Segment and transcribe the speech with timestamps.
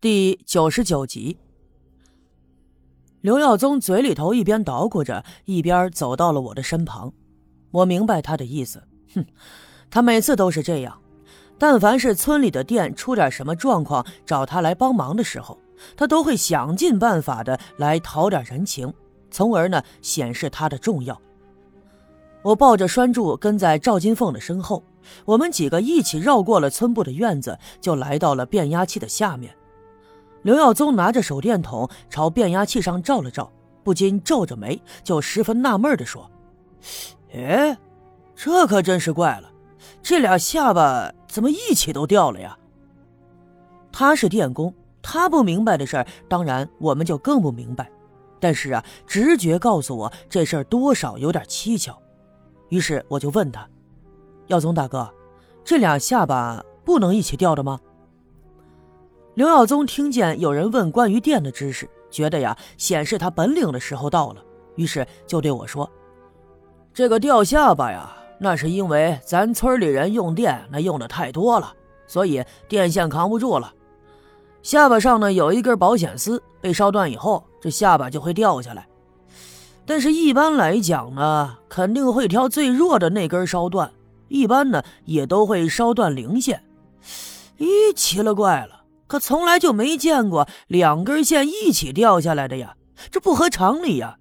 [0.00, 1.36] 第九十九集，
[3.20, 7.12] 刘耀宗嘴里头一边捣鼓着，一边走到了我的身旁。
[7.70, 8.82] 我明白他的意思，
[9.14, 9.26] 哼，
[9.90, 10.98] 他每次都是这样。
[11.58, 15.58] 但凡是村里的店出点什么状况，找他来帮忙的时候，
[15.94, 18.90] 他都会想尽办法的来讨点人情，
[19.30, 21.20] 从而呢显示他的重要。
[22.40, 24.82] 我抱着栓柱跟在赵金凤的身后，
[25.26, 29.54] 我们几个一起绕过了村部的院子，就来到了变压器的下面。
[30.42, 33.50] 刘耀宗拿着手电筒朝变压器上照了照，
[33.84, 36.30] 不禁皱着眉，就十分纳闷地说
[37.34, 37.76] ：“哎，
[38.34, 39.50] 这可真是怪了，
[40.02, 42.56] 这俩下巴怎么一起都掉了呀？”
[43.92, 47.90] 他是电工，他不明白的事儿，当然我们就更不明白。
[48.38, 51.94] 但是啊，直觉告诉我这事儿多少有点蹊跷，
[52.70, 53.68] 于是我就问他
[54.48, 55.12] ：“耀宗大哥，
[55.62, 57.78] 这俩下巴不能一起掉的吗？”
[59.40, 64.44] 刘耀宗听见有人问关于电的知识，觉得呀显示他本领的时候到了，
[64.76, 65.90] 于是就对我说
[66.92, 71.72] ：“这个掉下巴呀，那是因为咱村里人用电那用的太多了，
[72.06, 73.72] 所以电线扛不住了。
[74.60, 78.86] 下巴上呢有一根保险丝，被烧断以后，这下巴就会掉下来。
[79.86, 83.90] 但是，一般来讲呢，肯定会挑最弱的那根烧断，
[84.28, 86.62] 一般呢也都会烧断零线。
[87.56, 88.76] 咦，奇了怪了！”
[89.10, 92.76] 可从来就没见过两根线一起掉下来的呀，
[93.10, 94.18] 这不合常理呀！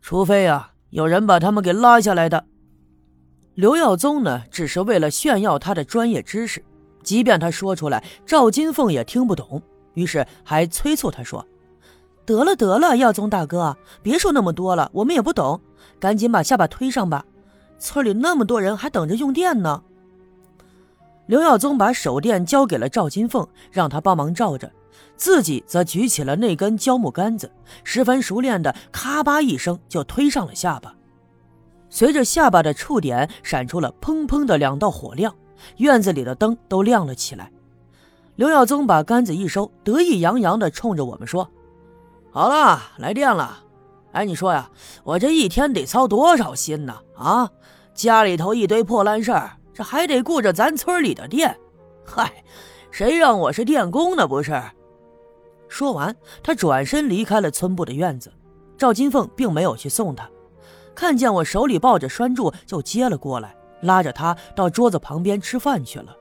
[0.00, 2.46] 除非啊，有人把他们给拉下来的。
[3.54, 6.64] 刘耀宗呢，只是为了炫耀他的专业知识，
[7.02, 9.60] 即便他说出来，赵金凤也听不懂，
[9.92, 11.46] 于是还催促他说
[12.24, 15.60] ：“得了得了，耀宗大哥，别说那么多了，我们也不懂，
[16.00, 17.26] 赶紧把下巴推上吧，
[17.78, 19.82] 村里那么多人还等着用电呢。”
[21.26, 24.70] 刘耀宗把手电交给了赵金凤，让他帮忙照着，
[25.16, 27.50] 自己则举起了那根胶木杆子，
[27.82, 30.94] 十分熟练的咔吧一声就推上了下巴。
[31.90, 35.34] 随着下巴的触点，闪出了砰砰的两道火亮，
[35.78, 37.50] 院子里的灯都亮了起来。
[38.36, 41.48] 刘耀宗把杆子一收，得意洋洋地冲着我们说
[42.30, 43.64] ：“好了，来电了。
[44.12, 44.70] 哎，你说呀，
[45.04, 46.94] 我这一天得操多少心呢？
[47.16, 47.50] 啊，
[47.94, 51.54] 家里头一堆破烂事儿。”这还得顾着咱村里的店，
[52.02, 52.42] 嗨，
[52.90, 54.26] 谁让我是电工呢？
[54.26, 54.58] 不是。
[55.68, 58.32] 说完，他转身离开了村部的院子。
[58.78, 60.26] 赵金凤并没有去送他，
[60.94, 66.16] 看见我手里抱着栓柱，就接了过来，拉着他到桌子旁边吃饭去了。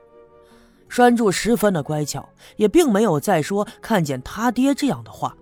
[0.90, 2.28] 栓柱十分的乖巧，
[2.58, 5.34] 也并没有再说看见他爹这样的话。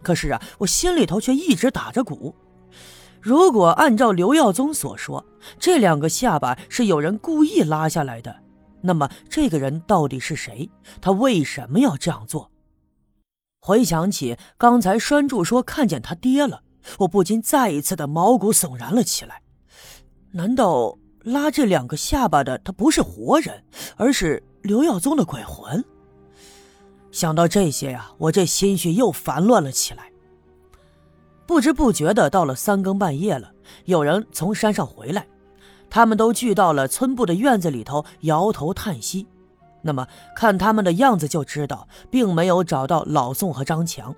[0.00, 2.32] 可是啊，我心里头却一直打着鼓。
[3.22, 5.24] 如果按照刘耀宗所说，
[5.58, 8.34] 这两个下巴是有人故意拉下来的，
[8.80, 10.68] 那么这个人到底是谁？
[11.00, 12.50] 他为什么要这样做？
[13.60, 16.62] 回想起刚才栓柱说看见他爹了，
[16.98, 19.40] 我不禁再一次的毛骨悚然了起来。
[20.32, 23.62] 难道拉这两个下巴的他不是活人，
[23.96, 25.84] 而是刘耀宗的鬼魂？
[27.12, 30.10] 想到这些呀，我这心绪又烦乱了起来。
[31.52, 33.52] 不知不觉的到了三更半夜了，
[33.84, 35.26] 有人从山上回来，
[35.90, 39.26] 他们都聚到了村部的院子里头，摇头叹息。
[39.82, 44.14] 那么看他们的样子就知道，并没有找到老宋和张强。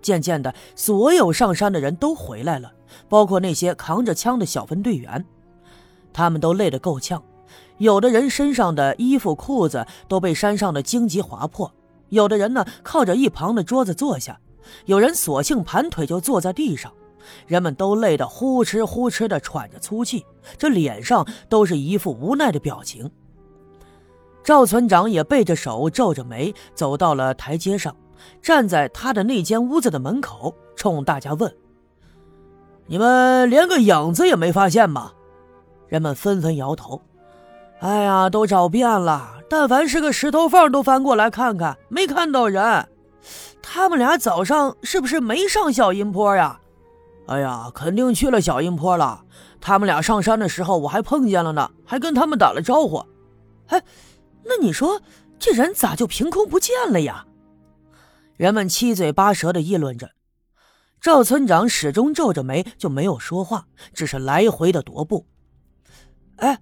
[0.00, 2.70] 渐渐的，所有上山的人都回来了，
[3.08, 5.24] 包括那些扛着枪的小分队员，
[6.12, 7.20] 他们都累得够呛，
[7.78, 11.72] 有的人身上的衣服裤子都被山上的荆棘划破，
[12.10, 14.38] 有的人呢靠着一旁的桌子坐下。
[14.86, 16.92] 有人索性盘腿就坐在地上，
[17.46, 20.24] 人们都累得呼哧呼哧的喘着粗气，
[20.58, 23.10] 这脸上都是一副无奈的表情。
[24.44, 27.94] 赵村长也背着手，皱着眉，走到了台阶上，
[28.40, 31.54] 站在他的那间屋子的门口，冲大家问
[32.86, 35.12] ：“你们连个影子也没发现吗？”
[35.86, 37.00] 人们纷纷摇头
[37.78, 42.88] ：“哎呀，都找遍了，但凡是个石头缝都翻过来看看，没看到人。”
[43.62, 46.60] 他们俩早上是不是没上小阴坡呀？
[47.28, 49.24] 哎呀，肯定去了小阴坡了。
[49.60, 53.02] 他们俩上山的时候，我还碰见了呢，还跟他们打了招呼。
[53.68, 53.82] 哎，
[54.44, 55.00] 那你说
[55.38, 57.24] 这人咋就凭空不见了呀？
[58.36, 60.10] 人们七嘴八舌的议论着。
[61.00, 65.26] 赵村长始终皱着眉，就没有说话，只是来回的踱步。
[66.36, 66.58] 哎，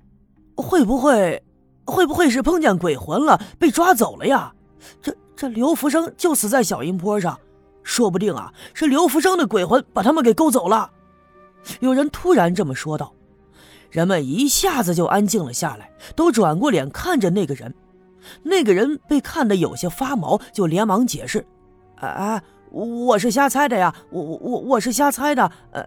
[0.57, 1.43] 会不会，
[1.87, 4.55] 会不会是碰见鬼魂了，被抓走了呀？
[5.01, 5.17] 这。
[5.41, 7.41] 这刘福生就死在小阴坡上，
[7.83, 10.91] 说不定啊是刘福生的鬼魂把他们给勾走了。
[11.81, 13.11] 有人突然这么说道，
[13.89, 17.75] 人们一下子就安静了下来，都转过脸看着那个人。
[18.43, 21.43] 那个人被看得有些发毛，就连忙解释
[21.97, 25.83] ：“啊，我是瞎猜的呀，我我我是瞎猜的。”呃，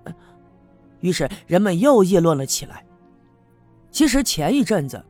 [1.01, 2.83] 于是人们又议论了起来。
[3.91, 5.05] 其实前一阵子，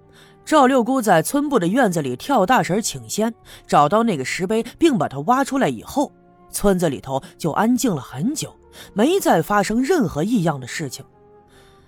[0.45, 3.33] 赵六姑在村部的院子里跳大神请仙，
[3.65, 6.11] 找到那个石碑，并把它挖出来以后，
[6.51, 8.53] 村子里头就安静了很久，
[8.93, 11.03] 没再发生任何异样的事情。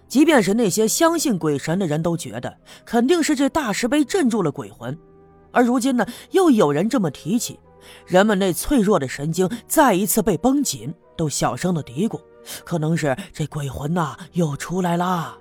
[0.08, 4.98] 即便是那些相信鬼神的人都觉得，肯定是这大石碑镇住了鬼魂。
[5.52, 7.60] 而如今呢，又有人这么提起，
[8.06, 12.20] 人们那脆弱的神经再一次被绷紧，都小声的嘀咕
[12.64, 15.38] ：“可能是这鬼魂呐，又出来啦。”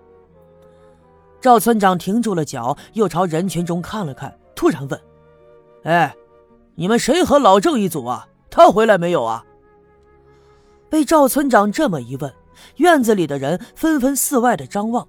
[1.44, 4.99] 赵村长停住了脚，又朝人群中看了看，突然问
[5.85, 6.17] ：“哎，
[6.75, 8.26] 你们谁和老郑一组啊？
[8.49, 9.44] 他回来没有啊？”
[10.88, 12.32] 被赵村长这么一问，
[12.76, 15.06] 院子里的人纷纷四外的张望。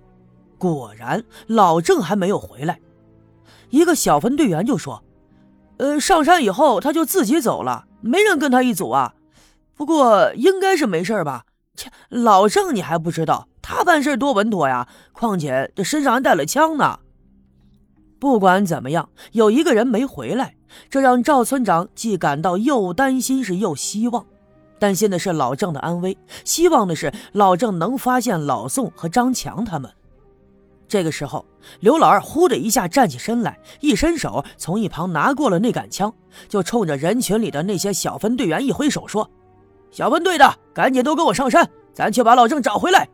[0.57, 2.81] 果然，老郑还没有回来。
[3.69, 5.01] 一个小分队员就说
[5.79, 9.13] ：“呃，上山以后他就自己走了，没人跟他一组啊。
[9.73, 11.45] 不过应该是没事吧？
[11.77, 14.87] 切，老郑你还不知道，他办事多稳妥呀。
[15.11, 16.99] 况且这身上还带了枪呢。
[18.19, 20.55] 不管怎么样，有一个人没回来，
[20.87, 24.23] 这让赵村长既感到又担心是又希望。
[24.77, 29.91] 担心的是老郑的安危，希望的是老郑能发现老宋和张强他们。”
[30.87, 31.43] 这个时候，
[31.79, 36.13] 刘老二呼的一下站起身来，一伸手从一旁拿过了那杆枪，
[36.47, 39.27] 就冲着人群里的那些小分队员一挥手说
[39.89, 43.07] ：“小分队的，赶紧都跟我上山，咱去把老郑找回来。”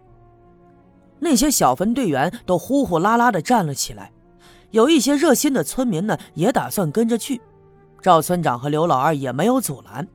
[1.24, 4.12] 那些小分队员都呼呼啦啦的站了起来，
[4.72, 7.40] 有一些热心的村民呢，也打算跟着去。
[8.02, 10.08] 赵村长和刘老二也没有阻拦，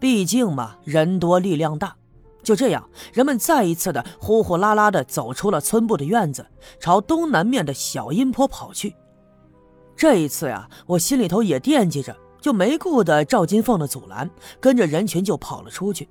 [0.00, 1.94] 毕竟嘛，人多力量大。
[2.42, 6.46] 就这样，人们再一次的呼呼啦啦的走出了村部的院子，
[6.80, 8.96] 朝东南面的小阴坡跑去。
[9.94, 16.08] 这一次呀，我心里头也惦记着，就没顾得赵金凤的阻拦，跟着人群就跑了出去。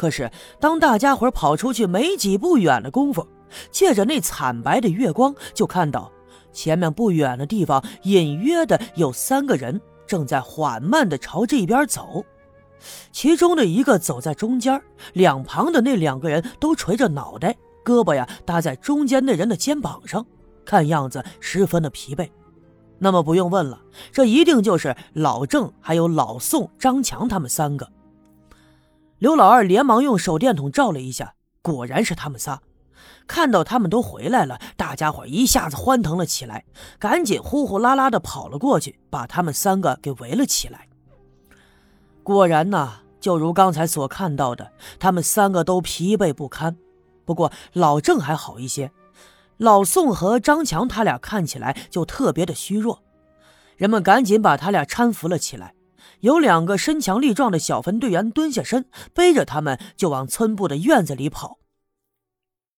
[0.00, 3.28] 可是，当大家伙跑出去没几步远的功夫，
[3.70, 6.10] 借着那惨白的月光，就看到
[6.54, 12.24] 前面不远的地方，隐约的有三个人正在缓慢的朝这边走。
[13.12, 14.80] 其中的一个走在中间，
[15.12, 17.54] 两旁的那两个人都垂着脑袋，
[17.84, 20.24] 胳膊呀搭在中间那人的肩膀上，
[20.64, 22.26] 看样子十分的疲惫。
[22.98, 23.78] 那么不用问了，
[24.10, 27.86] 这一定就是老郑还有老宋、张强他们三个。
[29.20, 32.62] 刘老二连忙用手电筒照了一下，果然是他们仨。
[33.26, 36.64] 看到他们都回来了，大家伙一下子欢腾了起来，
[36.98, 40.88] 赶紧呼呼啦啦的跑了过去，把他们三个给围了起来。
[42.22, 46.78] 果然呐，就如刚才所看到的，他们三个都疲惫不堪。
[47.26, 48.90] 不过老郑还好一些，
[49.58, 53.02] 老宋和张强他俩看起来就特别的虚弱。
[53.76, 55.74] 人们赶紧把他俩搀扶了起来。
[56.20, 61.59] 有两个身强力壮的小分队员蹲下身，背着他们就往村部的院子里跑。